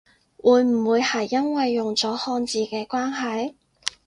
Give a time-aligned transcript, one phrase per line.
[0.41, 3.53] 會唔會係因為用咗漢字嘅關係？